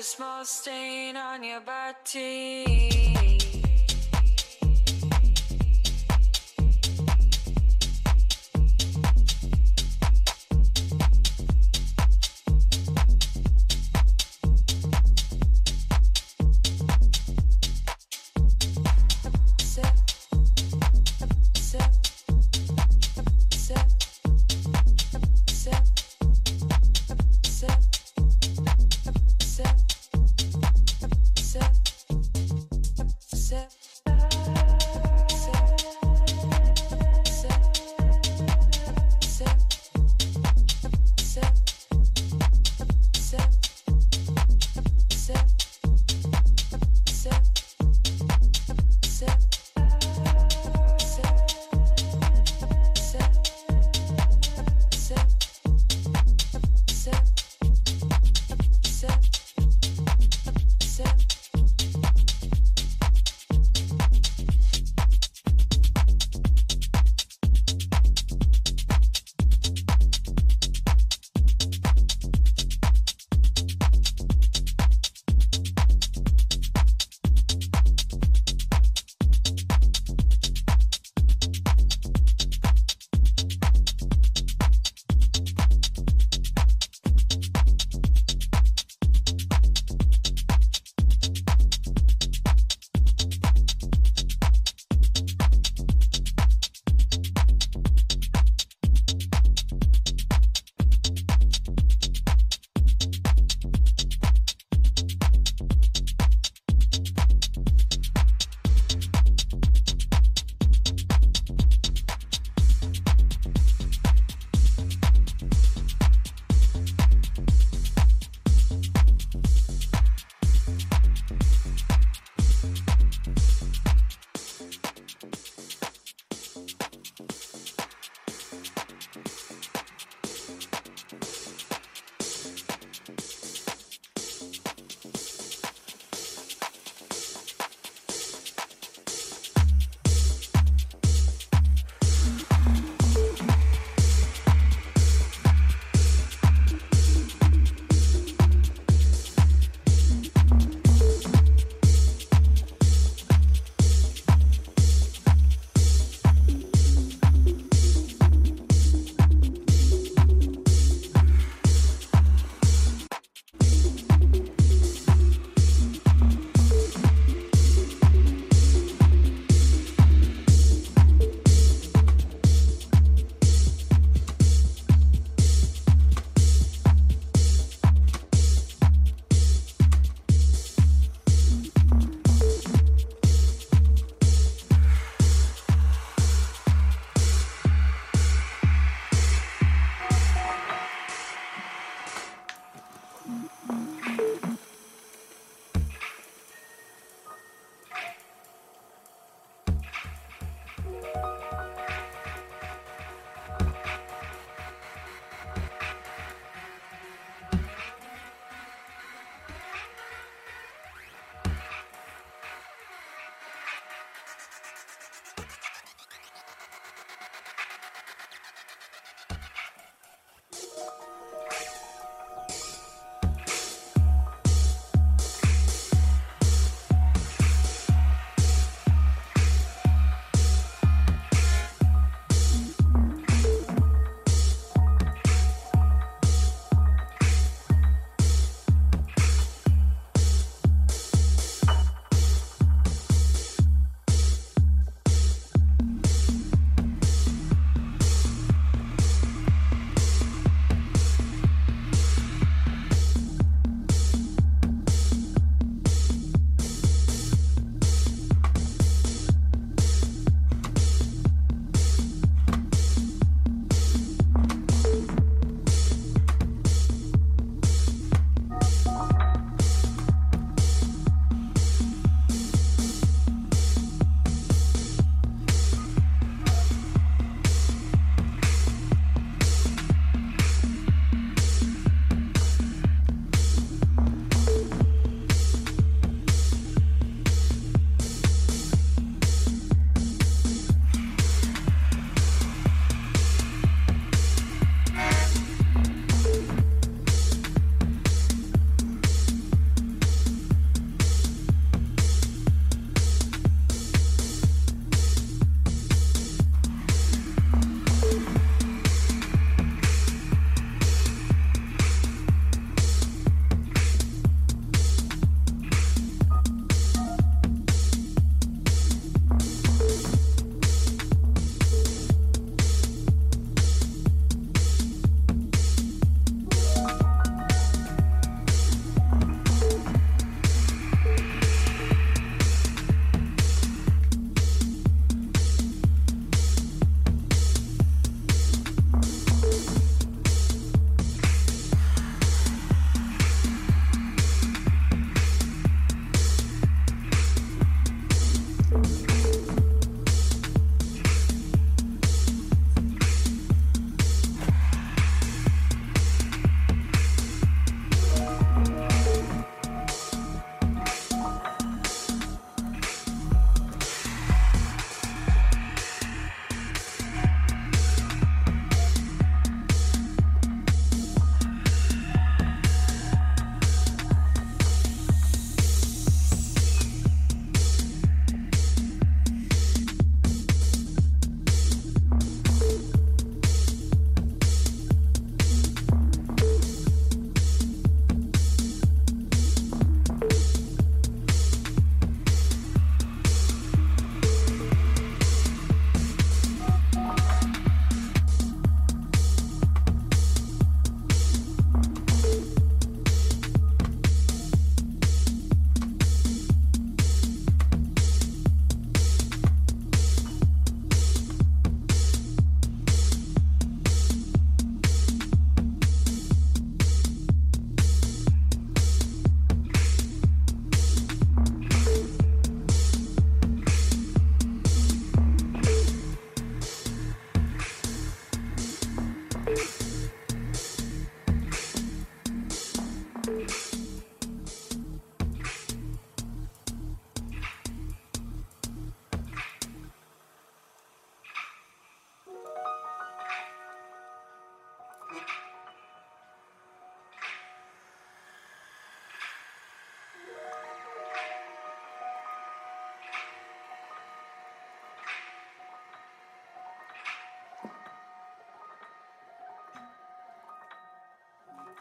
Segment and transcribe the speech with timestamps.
[0.00, 0.89] a small stain.